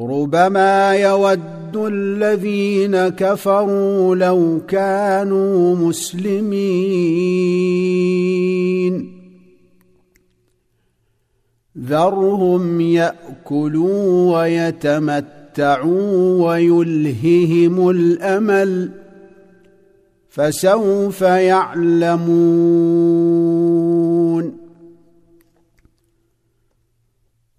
[0.00, 6.90] ربما يود الذين كفروا لو كانوا مسلمين
[11.78, 16.12] ذرهم ياكلوا ويتمتعوا
[16.48, 18.90] ويلههم الامل
[20.30, 22.90] فسوف يعلمون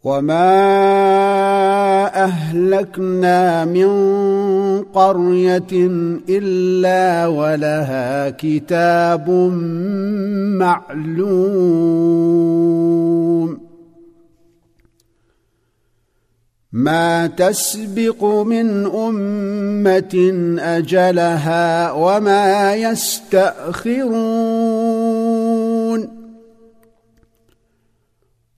[0.03, 0.49] وما
[2.23, 3.87] اهلكنا من
[4.83, 5.71] قريه
[6.29, 9.29] الا ولها كتاب
[10.57, 12.01] معلوم
[16.71, 20.15] ما تسبق من امه
[20.59, 24.11] اجلها وما يستاخرون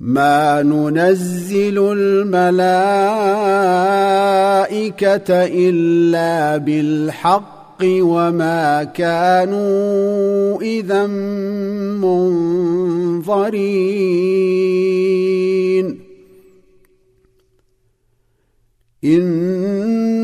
[0.00, 2.64] ما ننزل الملائكة
[5.44, 11.06] إلا بالحق وما كانوا إذا
[12.00, 13.50] منظرين.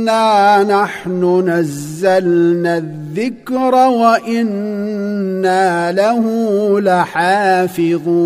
[0.09, 5.13] انا نحن نزلنا الذكر وأنا
[5.93, 6.25] له
[6.81, 8.17] لحافظون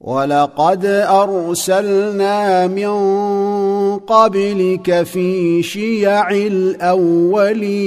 [0.00, 2.88] ولقد ارسلنا من
[3.98, 7.86] قبلك في شيع الاولين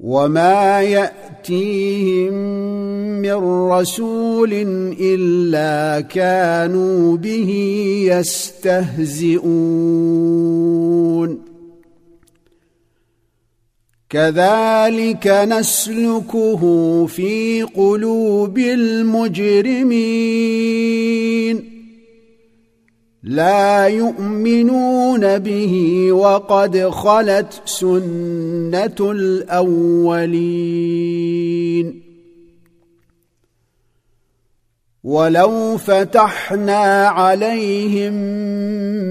[0.00, 0.82] وما
[1.50, 2.34] يأتيهم
[3.20, 4.52] من رسول
[5.00, 7.50] إلا كانوا به
[8.10, 9.34] يستهزئون.
[14.10, 19.84] كذلك نسلكه في قلوب المجرمين.
[23.24, 30.54] لا يؤمنون به وقد خلت سنة الأولين.
[35.04, 38.14] ولو فتحنا عليهم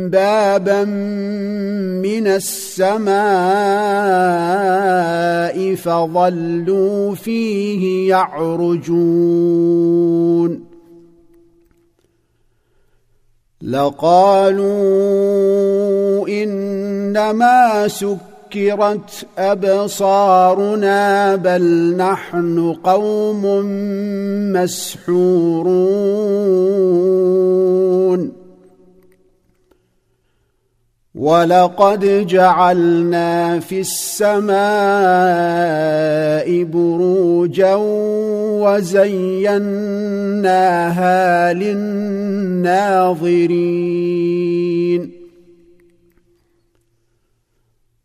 [0.09, 0.84] بابا
[2.01, 3.16] من السماء
[5.75, 9.53] فظلوا فيه يعرجون.
[13.63, 14.68] لقالوا
[16.28, 21.00] إنما سكرت أبصارنا
[21.35, 23.46] بل نحن قوم
[24.53, 25.63] مسحورون.
[31.16, 34.53] ولقد جعلنا في السماء
[36.63, 37.75] بروجا
[38.66, 39.53] وزيناها
[41.53, 43.03] للناظرين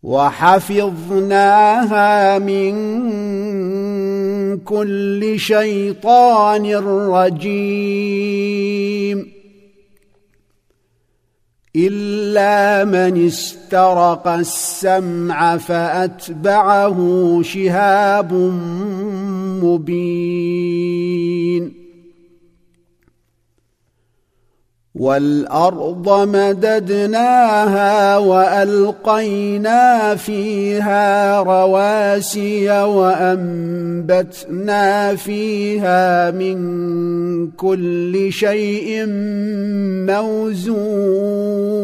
[0.02, 1.58] وحفظناها
[2.38, 2.74] من
[4.58, 6.74] كل شيطان
[7.14, 8.18] رجيم
[11.86, 16.98] إلا من استرق السمع فأتبعه
[17.42, 18.32] شهاب
[19.62, 21.37] مبين.
[24.98, 34.34] والأرض مددناها وألقينا فيها رواسي وأنبتنا
[35.14, 36.56] فيها من
[37.50, 39.04] كل شيء
[40.98, 41.78] موزون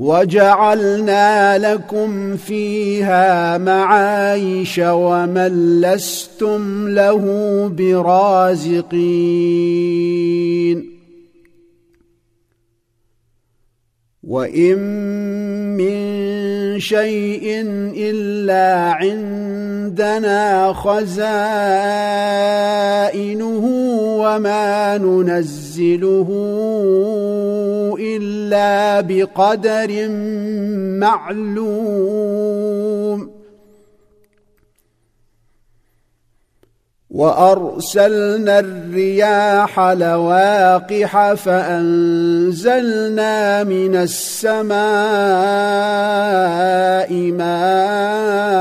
[0.00, 7.24] وجعلنا لكم فيها معايش ومن لستم له
[7.76, 8.90] برازقين.
[14.22, 14.78] وإن
[15.76, 16.00] من
[16.80, 17.44] شيء
[17.96, 21.24] إلا عندنا خزائنه
[24.20, 26.28] وما ننزله
[27.98, 30.08] إلا بقدر
[30.98, 33.30] معلوم.
[37.10, 42.94] وأرسلنا الرياح لواقح فأنزلنا
[43.64, 44.80] من السماء
[47.32, 48.60] ماء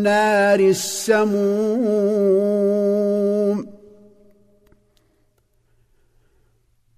[0.03, 2.72] نار السموم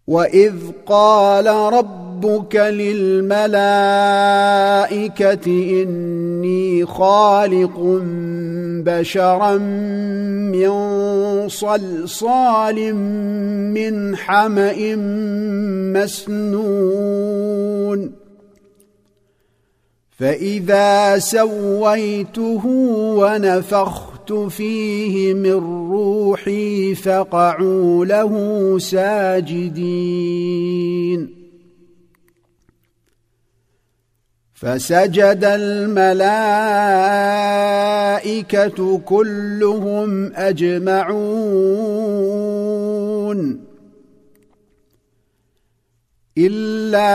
[0.07, 0.55] واذ
[0.87, 3.43] قال ربك للملائكه
[5.83, 8.03] اني خالق
[8.85, 12.95] بشرا من صلصال
[13.75, 14.97] من حما
[15.95, 17.45] مسنون
[20.19, 22.67] فاذا سويته
[23.19, 28.33] ونفخت فيه من روحي فقعوا له
[28.79, 30.35] ساجدين
[34.55, 35.99] فسجد الملائكه
[38.99, 41.75] كلهم اجمعون
[46.39, 47.15] الا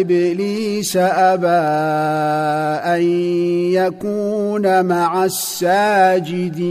[0.00, 1.48] ابليس ابى
[2.94, 3.02] ان
[3.72, 6.66] يكون مع الساجدين.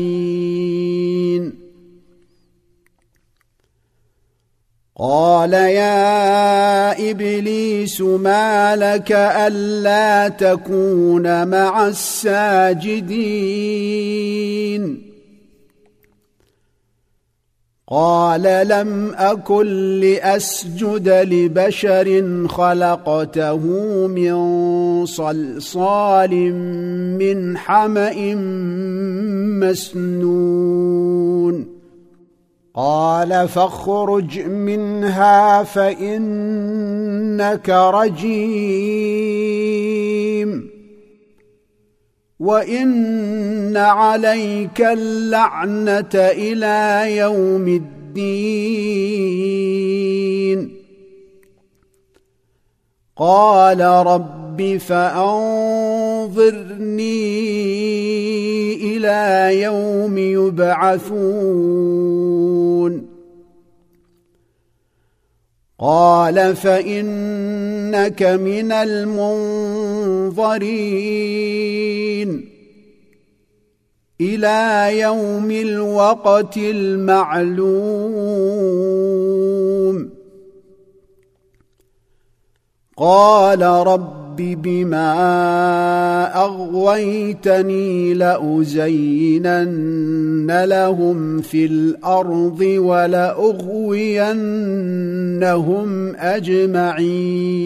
[4.98, 13.06] قال يا إبليس ما لك ألا تكون مع الساجدين.
[17.88, 23.58] قال لم أكن لأسجد لبشر خلقته
[24.08, 24.36] من
[25.06, 26.54] صلصال
[27.20, 28.36] من حمأ
[29.62, 31.68] مسنون.
[32.76, 40.05] قال فاخرج منها فإنك رجيم.
[42.46, 48.76] وان عليك اللعنه إلى يوم الدين.
[53.18, 55.38] قال رب فانظرني
[58.76, 61.56] إلى يوم يبعثون.
[65.80, 69.95] قال فانك من المنظرين
[74.22, 78.16] إلى يوم الوقت المعلوم.
[82.98, 85.16] قال رب بما
[86.46, 89.56] أغويتني لأزينن
[90.64, 93.76] لهم في الأرض ولأغوينهم
[96.16, 97.66] أجمعين.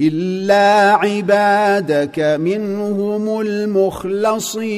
[0.00, 4.68] الا عبادك منهم المخلصين.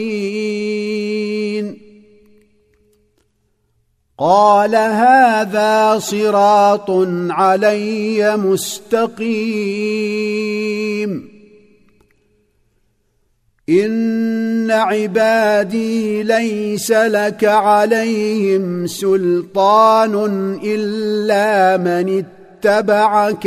[4.18, 6.90] قال هذا صراط
[7.30, 9.80] علي مستقيم.
[13.68, 20.14] ان عبادي ليس لك عليهم سلطان
[20.64, 22.39] الا من اتبعك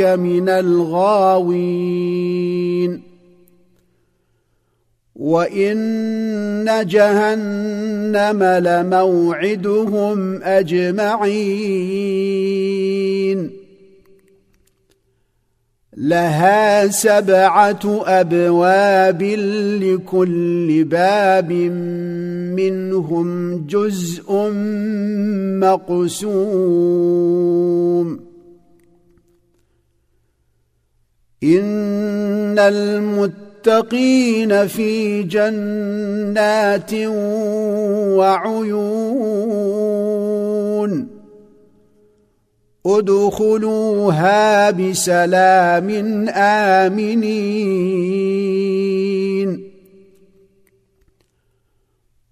[0.00, 2.14] من الغاوين.
[5.16, 12.04] وإن جهنم لموعدهم أجمعين.
[15.96, 19.22] لها سبعة أبواب
[19.82, 21.52] لكل باب
[22.52, 24.32] منهم جزء
[25.60, 28.23] مقسوم.
[31.42, 36.94] إن المتقين في جنات
[38.14, 39.54] وعيون
[42.86, 45.88] أدخلوها بسلام
[46.28, 47.24] آمنين.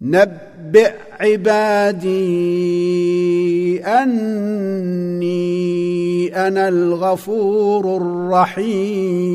[0.00, 2.16] نبئ عبادي
[3.84, 5.46] أني
[6.46, 9.26] أنا الغفور الرحيم.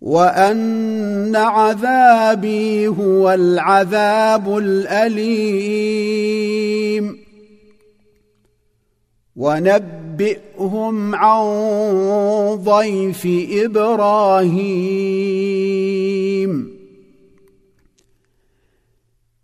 [0.00, 5.64] وأن عذابي هو العذاب الأليم.
[9.36, 11.44] ونبئهم عن
[12.64, 14.44] ضيف إبراهيم.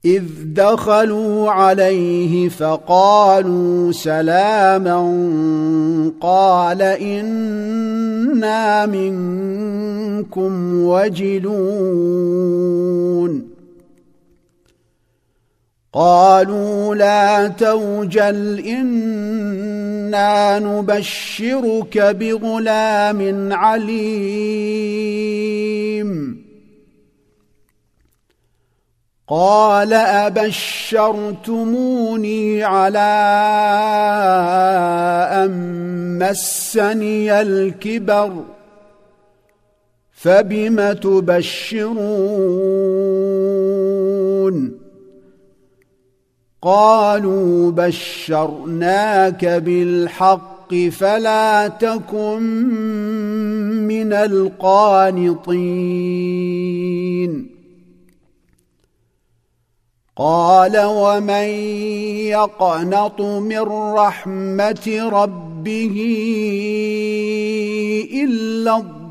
[0.05, 5.01] إذ دخلوا عليه فقالوا سلاما
[6.21, 12.31] قال إنا منكم وجلون.
[15.93, 24.71] قالوا لا توجل إنا نبشرك بغلام عليم.
[29.29, 31.45] قال أبشرتموني
[32.65, 32.99] على
[35.45, 35.51] أن
[36.19, 38.45] مسني الكبر
[40.13, 42.01] فبم تبشرون؟
[46.63, 52.43] قالوا بشرناك بالحق فلا تكن
[53.89, 55.41] من القانطين.
[60.17, 61.49] قال ومن
[62.29, 63.61] يقنط من
[63.95, 65.97] رحمة ربه
[68.25, 69.11] إلا الضالون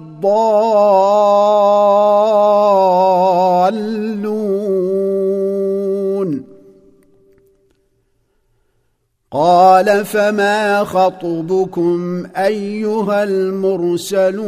[9.31, 14.39] قال فما خطبكم أيها المرسلون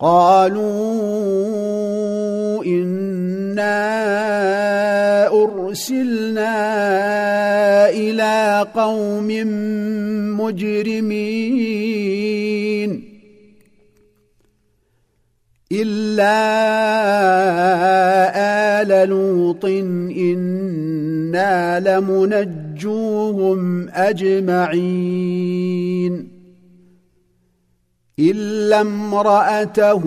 [0.00, 0.64] قالوا
[2.64, 3.80] إنا
[5.28, 6.50] أرسلنا
[7.90, 9.28] إلى قوم
[10.40, 11.70] مجرمين
[15.72, 16.40] الا
[18.82, 25.60] ال لوط أنا لمنجوهم اجمعين
[28.18, 30.02] الا امراته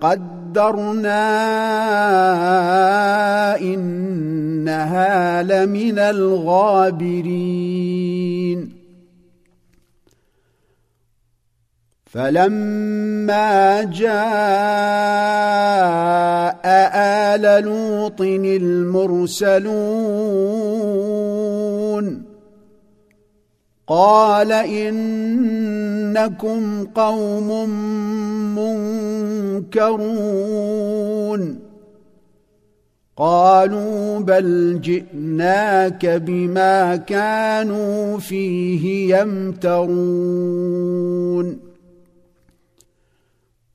[0.00, 1.24] قدرنا
[3.60, 7.54] انها لمن الغابرين
[12.14, 14.14] فلما جاء
[17.34, 19.74] آل لوط المرسلون
[23.86, 25.24] قال إنكم
[26.84, 27.68] قوم
[29.64, 31.58] منكرون.
[33.16, 40.34] قالوا بل جئناك بما كانوا فيه يمترون.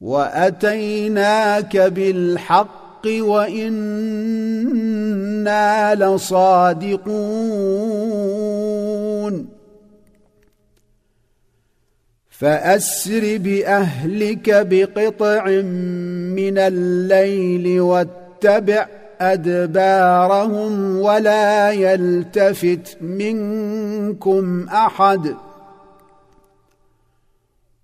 [0.01, 4.35] وأتيناك بالحق وإنا
[5.95, 7.49] لصادقون.
[12.29, 15.45] فأسر بأهلك بقطع
[16.35, 18.87] من الليل واتبع
[19.21, 25.35] أدبارهم ولا يلتفت منكم أحد.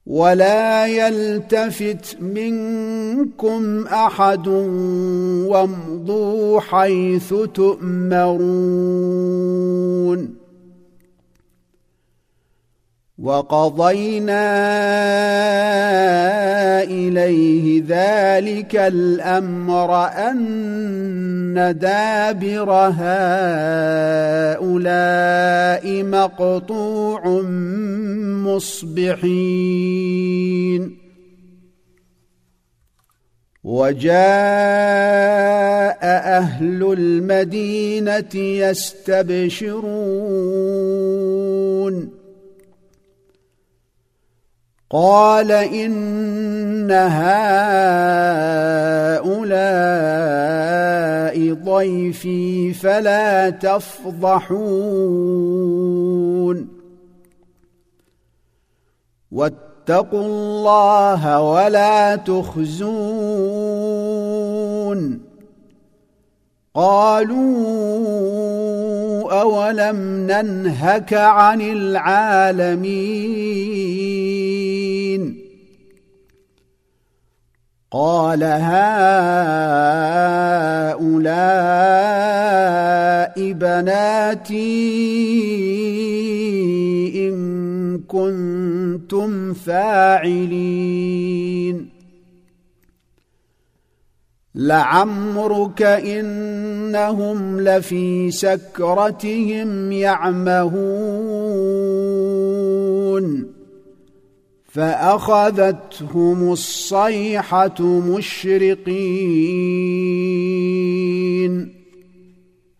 [0.05, 4.47] ولا يلتفت منكم أحد
[5.47, 8.45] وامضوا حيث تؤمرون.
[13.25, 14.45] وقضينا
[16.83, 23.23] إليه ذلك الأمر أن دابر هؤلاء
[26.03, 27.41] مقطوع
[28.45, 29.85] مصبحين.
[33.63, 34.15] وجاء
[36.01, 39.75] أهل المدينة يستبشرون.
[44.89, 47.25] قال إن هؤلاء
[51.53, 54.75] ضيفي فلا تفضحون.
[59.31, 63.55] واتقوا الله ولا تخزون.
[66.75, 68.64] قالوا
[69.31, 73.05] أولم ننهك عن العالمين؟
[77.91, 78.85] قال هؤلاء
[83.51, 84.75] بناتي
[87.29, 87.35] إن
[88.07, 90.85] كنتم فاعلين.
[94.55, 95.81] لعمرك
[96.95, 100.75] إنهم لفي سكرتهم يعمهون
[104.71, 108.95] فأخذتهم الصيحة مشرقين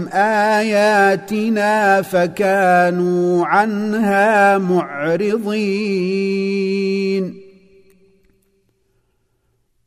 [0.07, 5.89] آياتنا فكانوا عنها معرضين.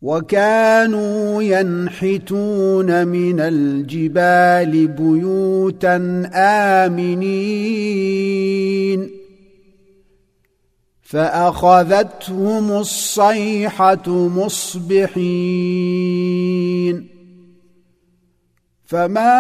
[0.03, 8.23] وكانوا ينحتون من الجبال بيوتا آمنين.
[11.03, 15.23] فأخذتهم الصيحة مصبحين.
[18.93, 19.39] فما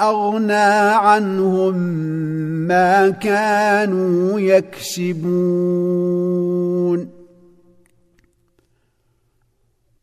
[0.00, 0.52] اغنى
[0.92, 1.74] عنهم
[2.68, 5.94] ما كانوا يكسبون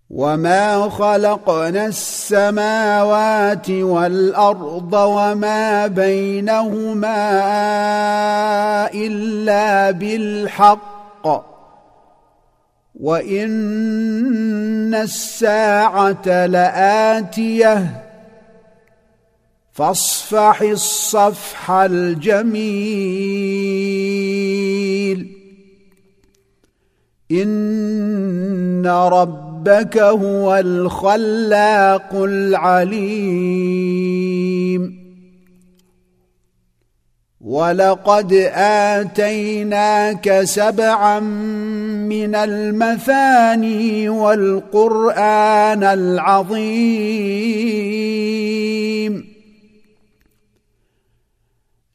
[0.10, 7.22] وما خلقنا السماوات والارض وما بينهما
[8.94, 10.91] الا بالحق
[13.02, 18.04] وان الساعة لاتيه
[19.72, 23.02] فاصفح الصفح الجميل
[27.32, 33.52] ان ربك هو الخلاق العليم
[37.44, 47.22] ولقد آتيناك سبعا من المثاني والقرآن العظيم.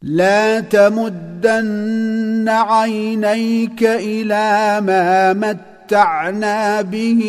[0.03, 7.23] لا تمدن عينيك إلى ما متعنا به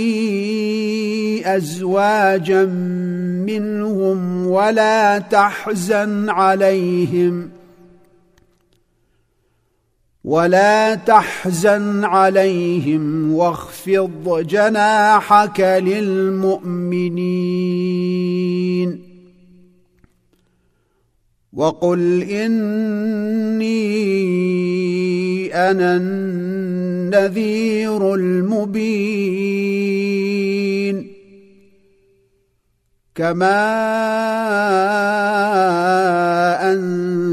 [1.45, 2.65] أزواجا
[3.45, 7.56] منهم ولا تحزن عليهم.
[10.27, 17.07] ولا تحزن عليهم واخفض جناحك للمؤمنين.
[21.53, 23.77] وقل إني
[25.55, 29.47] أنا النذير المبين.
[33.15, 33.87] كما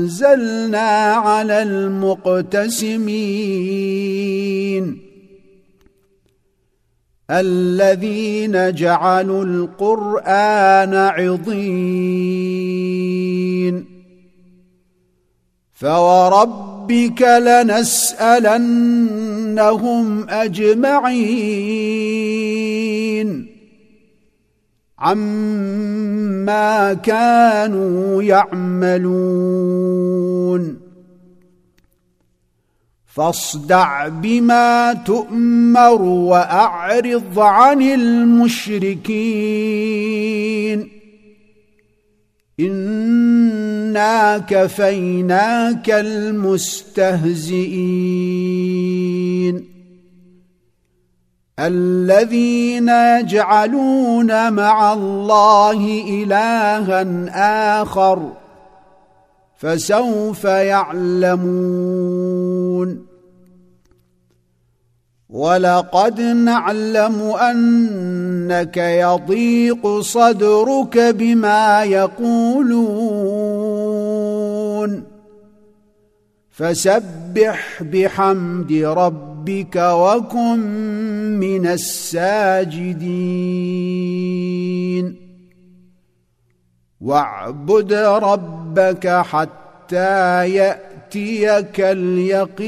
[0.04, 3.04] أنزلنا على المقتسمين.
[7.30, 11.64] الذين جعلوا القرآن عضين.
[15.72, 18.28] فوربك لنسألنهم
[20.28, 21.14] أجمعين.
[24.98, 29.74] عما كانوا يعملون
[33.06, 39.14] فاصدع بما تؤمر واعرض عن المشركين
[42.60, 47.34] انا كفيناك المستهزئين
[51.58, 57.02] الذين يجعلون مع الله إلها
[57.82, 58.32] آخر
[59.56, 61.44] فسوف يعلمون.
[65.30, 73.14] ولقد نعلم أنك يضيق صدرك بما يقولون.
[76.50, 79.33] فسبح بحمد ربك
[79.76, 80.58] وكن
[81.40, 82.94] من الساجدين.
[87.00, 92.64] واعبد ربك حتى يأتيك اليقين.